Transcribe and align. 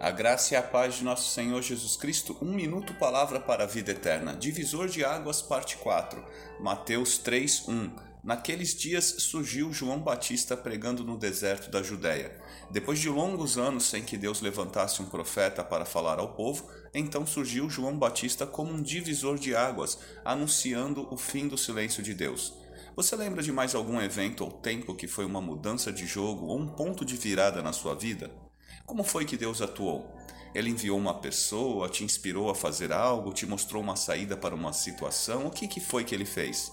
A 0.00 0.10
graça 0.10 0.54
e 0.54 0.56
a 0.56 0.62
paz 0.62 0.96
de 0.96 1.04
nosso 1.04 1.30
Senhor 1.30 1.62
Jesus 1.62 1.96
Cristo, 1.96 2.36
um 2.42 2.52
minuto 2.52 2.92
palavra 2.94 3.38
para 3.38 3.62
a 3.62 3.66
vida 3.66 3.92
eterna. 3.92 4.34
Divisor 4.34 4.88
de 4.88 5.04
águas, 5.04 5.40
parte 5.40 5.76
4. 5.76 6.22
Mateus 6.60 7.16
3, 7.16 7.68
1. 7.68 7.90
Naqueles 8.22 8.74
dias 8.74 9.16
surgiu 9.18 9.72
João 9.72 10.00
Batista 10.00 10.56
pregando 10.56 11.04
no 11.04 11.16
deserto 11.16 11.70
da 11.70 11.82
Judéia. 11.82 12.38
Depois 12.70 12.98
de 12.98 13.08
longos 13.08 13.56
anos 13.56 13.84
sem 13.84 14.02
que 14.02 14.16
Deus 14.16 14.40
levantasse 14.40 15.00
um 15.00 15.06
profeta 15.06 15.62
para 15.62 15.84
falar 15.84 16.18
ao 16.18 16.34
povo, 16.34 16.68
então 16.92 17.24
surgiu 17.24 17.70
João 17.70 17.96
Batista 17.96 18.46
como 18.46 18.72
um 18.72 18.82
divisor 18.82 19.38
de 19.38 19.54
águas, 19.54 19.98
anunciando 20.24 21.06
o 21.12 21.16
fim 21.16 21.46
do 21.46 21.56
silêncio 21.56 22.02
de 22.02 22.14
Deus. 22.14 22.52
Você 22.96 23.14
lembra 23.14 23.42
de 23.42 23.52
mais 23.52 23.74
algum 23.74 24.00
evento 24.00 24.44
ou 24.44 24.50
tempo 24.50 24.94
que 24.94 25.06
foi 25.06 25.24
uma 25.24 25.40
mudança 25.40 25.92
de 25.92 26.04
jogo 26.04 26.46
ou 26.46 26.58
um 26.58 26.66
ponto 26.66 27.04
de 27.04 27.16
virada 27.16 27.62
na 27.62 27.72
sua 27.72 27.94
vida? 27.94 28.30
Como 28.86 29.02
foi 29.02 29.24
que 29.24 29.36
Deus 29.36 29.62
atuou? 29.62 30.14
Ele 30.54 30.70
enviou 30.70 30.96
uma 30.96 31.14
pessoa, 31.14 31.88
te 31.88 32.04
inspirou 32.04 32.48
a 32.48 32.54
fazer 32.54 32.92
algo, 32.92 33.32
te 33.32 33.44
mostrou 33.44 33.82
uma 33.82 33.96
saída 33.96 34.36
para 34.36 34.54
uma 34.54 34.72
situação? 34.72 35.46
O 35.46 35.50
que, 35.50 35.66
que 35.66 35.80
foi 35.80 36.04
que 36.04 36.14
ele 36.14 36.24
fez? 36.24 36.72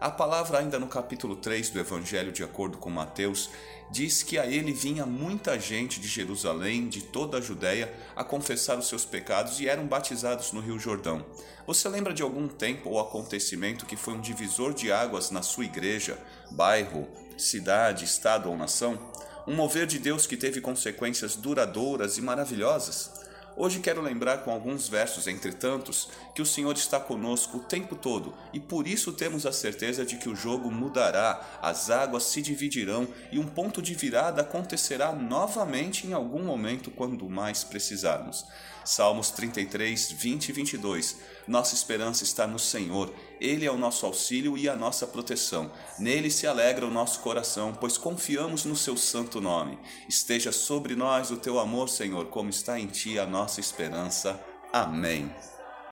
A 0.00 0.10
palavra, 0.10 0.58
ainda 0.58 0.78
no 0.78 0.86
capítulo 0.86 1.36
3 1.36 1.70
do 1.70 1.80
Evangelho, 1.80 2.32
de 2.32 2.42
acordo 2.42 2.76
com 2.76 2.90
Mateus, 2.90 3.48
diz 3.90 4.22
que 4.22 4.38
a 4.38 4.46
ele 4.46 4.72
vinha 4.72 5.06
muita 5.06 5.58
gente 5.58 6.00
de 6.00 6.08
Jerusalém, 6.08 6.88
de 6.88 7.00
toda 7.00 7.38
a 7.38 7.40
Judéia, 7.40 7.90
a 8.14 8.24
confessar 8.24 8.78
os 8.78 8.88
seus 8.88 9.04
pecados 9.04 9.60
e 9.60 9.68
eram 9.68 9.86
batizados 9.86 10.52
no 10.52 10.60
Rio 10.60 10.78
Jordão. 10.78 11.24
Você 11.66 11.88
lembra 11.88 12.12
de 12.12 12.22
algum 12.22 12.48
tempo 12.48 12.90
ou 12.90 13.00
acontecimento 13.00 13.86
que 13.86 13.96
foi 13.96 14.14
um 14.14 14.20
divisor 14.20 14.74
de 14.74 14.92
águas 14.92 15.30
na 15.30 15.42
sua 15.42 15.64
igreja, 15.64 16.18
bairro, 16.50 17.08
cidade, 17.38 18.04
estado 18.04 18.50
ou 18.50 18.56
nação? 18.56 18.98
Um 19.46 19.54
mover 19.54 19.86
de 19.86 19.98
Deus 19.98 20.26
que 20.26 20.36
teve 20.36 20.60
consequências 20.60 21.36
duradouras 21.36 22.16
e 22.16 22.22
maravilhosas. 22.22 23.24
Hoje 23.56 23.78
quero 23.78 24.02
lembrar 24.02 24.38
com 24.38 24.50
alguns 24.50 24.88
versos 24.88 25.28
entre 25.28 25.52
tantos 25.52 26.08
que 26.34 26.42
o 26.42 26.46
Senhor 26.46 26.74
está 26.74 26.98
conosco 26.98 27.58
o 27.58 27.62
tempo 27.62 27.94
todo 27.94 28.34
e 28.52 28.58
por 28.58 28.88
isso 28.88 29.12
temos 29.12 29.46
a 29.46 29.52
certeza 29.52 30.04
de 30.04 30.16
que 30.16 30.28
o 30.28 30.34
jogo 30.34 30.72
mudará, 30.72 31.40
as 31.62 31.88
águas 31.88 32.24
se 32.24 32.42
dividirão 32.42 33.06
e 33.30 33.38
um 33.38 33.46
ponto 33.46 33.80
de 33.80 33.94
virada 33.94 34.42
acontecerá 34.42 35.12
novamente 35.12 36.04
em 36.04 36.12
algum 36.12 36.42
momento 36.42 36.90
quando 36.90 37.28
mais 37.28 37.62
precisarmos. 37.62 38.44
Salmos 38.84 39.30
33, 39.30 40.10
20 40.10 40.48
e 40.48 40.52
22. 40.52 41.16
Nossa 41.46 41.74
esperança 41.74 42.24
está 42.24 42.46
no 42.46 42.58
Senhor. 42.58 43.12
Ele 43.40 43.66
é 43.66 43.70
o 43.70 43.76
nosso 43.76 44.06
auxílio 44.06 44.56
e 44.56 44.68
a 44.68 44.76
nossa 44.76 45.06
proteção. 45.06 45.70
Nele 45.98 46.30
se 46.30 46.46
alegra 46.46 46.86
o 46.86 46.90
nosso 46.90 47.20
coração, 47.20 47.76
pois 47.78 47.98
confiamos 47.98 48.64
no 48.64 48.76
seu 48.76 48.96
santo 48.96 49.40
nome. 49.40 49.78
Esteja 50.08 50.52
sobre 50.52 50.94
nós 50.94 51.30
o 51.30 51.36
teu 51.36 51.58
amor, 51.58 51.88
Senhor, 51.88 52.26
como 52.26 52.50
está 52.50 52.78
em 52.78 52.86
ti 52.86 53.18
a 53.18 53.26
nossa 53.26 53.60
esperança. 53.60 54.40
Amém. 54.72 55.30